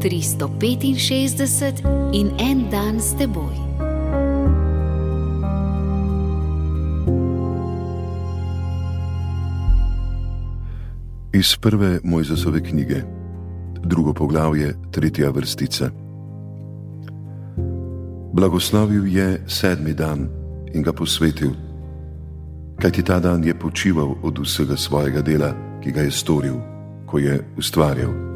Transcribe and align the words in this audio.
365 0.00 1.82
in 2.12 2.32
en 2.38 2.70
dan 2.70 3.00
s 3.00 3.12
teboj. 3.18 3.54
Iz 11.32 11.56
prve 11.56 12.00
Mojzesove 12.04 12.60
knjige, 12.60 13.02
drugo 13.84 14.12
poglavje, 14.12 14.74
tretja 14.90 15.30
vrstica. 15.30 15.90
Blagoslovil 18.32 19.06
je 19.06 19.42
sedmi 19.46 19.94
dan 19.94 20.28
in 20.74 20.82
ga 20.82 20.92
posvetil, 20.92 21.52
kajti 22.80 23.02
ta 23.02 23.20
dan 23.20 23.44
je 23.44 23.58
počival 23.58 24.16
od 24.22 24.38
vsega 24.38 24.76
svojega 24.76 25.22
dela, 25.22 25.54
ki 25.82 25.92
ga 25.92 26.00
je 26.00 26.10
storil, 26.10 26.56
ko 27.06 27.18
je 27.18 27.44
ustvarjal. 27.56 28.29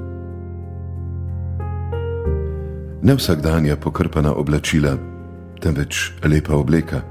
Ne 3.05 3.15
vsakdanja 3.15 3.77
pokrpana 3.77 4.33
oblačila, 4.33 4.97
temveč 5.61 6.13
lepa 6.25 6.55
obleka. 6.57 7.03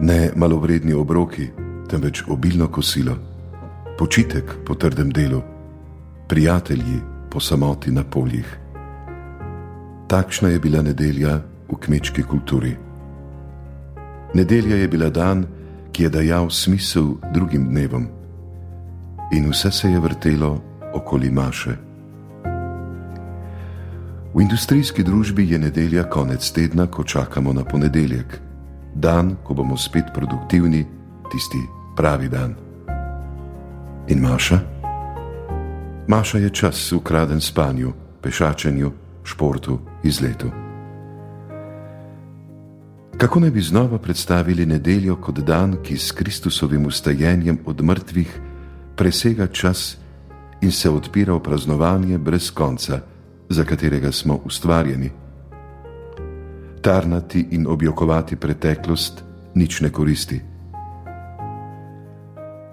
Ne 0.00 0.30
malovredni 0.36 0.94
obroki, 0.94 1.48
temveč 1.90 2.22
obilno 2.30 2.68
kosilo, 2.70 3.16
počitek 3.98 4.52
po 4.66 4.74
trdem 4.74 5.10
delu, 5.10 5.40
prijatelji 6.28 7.00
po 7.30 7.40
samoti 7.40 7.90
na 7.90 8.04
poljih. 8.04 8.58
Takšna 10.06 10.48
je 10.48 10.58
bila 10.58 10.82
nedelja 10.82 11.40
v 11.68 11.74
kmečki 11.74 12.22
kulturi. 12.22 12.76
Nedelja 14.34 14.76
je 14.76 14.88
bila 14.88 15.10
dan, 15.10 15.46
ki 15.92 16.02
je 16.02 16.10
dajal 16.10 16.50
smisel 16.50 17.18
drugim 17.34 17.66
dnevom, 17.74 18.06
in 19.32 19.50
vse 19.50 19.70
se 19.70 19.90
je 19.90 19.98
vrtelo 20.00 20.62
okoli 20.94 21.30
Maše. 21.30 21.93
V 24.34 24.40
industrijski 24.42 25.02
družbi 25.02 25.46
je 25.50 25.58
nedelja 25.58 26.02
konec 26.10 26.50
tedna, 26.50 26.86
ko 26.86 27.04
čakamo 27.04 27.52
na 27.52 27.64
ponedeljek, 27.64 28.40
dan, 28.94 29.36
ko 29.44 29.54
bomo 29.54 29.76
spet 29.76 30.10
produktivni, 30.14 30.86
tisti 31.30 31.60
pravi 31.96 32.28
dan. 32.28 32.54
In 34.08 34.18
Maša? 34.18 34.58
Maša 36.08 36.38
je 36.38 36.50
čas 36.50 36.92
ukraden 36.92 37.40
spanju, 37.40 37.92
pešačenju, 38.22 38.92
športu, 39.24 39.78
izletu. 40.02 40.50
Kako 43.18 43.40
naj 43.40 43.50
bi 43.50 43.60
znova 43.60 43.98
predstavili 43.98 44.66
nedeljo 44.66 45.16
kot 45.16 45.38
dan, 45.38 45.76
ki 45.82 45.96
s 45.96 46.12
Kristusovim 46.12 46.86
ustajenjem 46.86 47.58
od 47.66 47.82
mrtvih 47.82 48.40
presega 48.96 49.46
čas 49.46 49.96
in 50.60 50.72
se 50.72 50.90
odpira 50.90 51.34
v 51.34 51.42
praznovanje 51.42 52.18
brez 52.18 52.50
konca? 52.50 53.13
Za 53.48 53.64
katerega 53.64 54.12
smo 54.12 54.40
ustvarjeni. 54.44 55.10
Tarnati 56.82 57.46
in 57.50 57.66
objokovati 57.66 58.36
preteklost 58.36 59.24
nič 59.54 59.80
ne 59.80 59.90
koristi. 59.90 60.40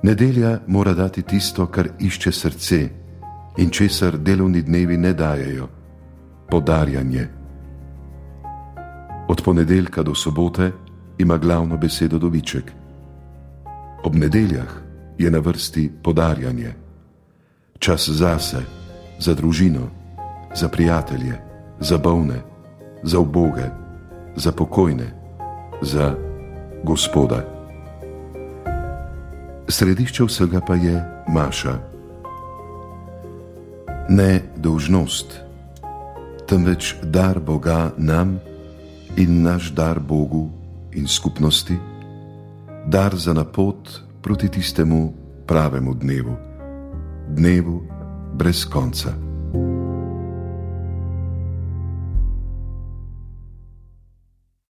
Nedelja 0.04 0.60
mora 0.68 0.94
dati 0.94 1.22
tisto, 1.22 1.66
kar 1.66 1.90
išče 2.00 2.32
srce 2.32 2.90
in 3.58 3.70
česar 3.70 4.18
delovni 4.18 4.62
dnevi 4.62 4.98
ne 4.98 5.14
dajajo- 5.14 5.68
podarjanje. 6.52 7.28
Od 9.28 9.42
ponedeljka 9.46 10.04
do 10.04 10.16
sobote 10.16 10.72
ima 11.18 11.38
glavno 11.38 11.78
besedo 11.78 12.18
dobiček. 12.18 12.72
Ob 14.04 14.16
nedeljah 14.16 14.82
je 15.18 15.32
na 15.32 15.40
vrsti 15.40 15.92
podarjanje, 16.04 16.74
čas 17.80 18.10
zase, 18.10 18.58
za 19.20 19.34
družino 19.34 20.01
za 20.56 20.70
prijatelje, 20.70 21.42
za 21.80 21.98
bolne, 21.98 22.42
za 23.04 23.20
uboge, 23.20 23.66
za 24.36 24.52
pokojne, 24.52 25.14
za 25.82 26.16
gospoda. 26.84 27.44
Središče 29.68 30.24
vsega 30.24 30.62
pa 30.62 30.76
je 30.76 31.24
Maša. 31.28 31.80
Ne 34.10 34.42
dolžnost, 34.56 35.40
temveč 36.48 36.96
dar 37.04 37.40
Boga 37.40 37.92
nam 37.98 38.40
in 39.18 39.42
naš 39.44 39.72
dar 39.72 40.00
Bogu 40.00 40.50
in 40.92 41.08
skupnosti, 41.08 41.78
dar 42.88 43.16
za 43.16 43.34
napot 43.34 43.90
proti 44.22 44.50
tistemu 44.50 45.14
pravemu 45.48 45.94
dnevu, 45.94 46.36
dnevu 47.28 47.82
brez 48.34 48.66
konca. 48.66 49.31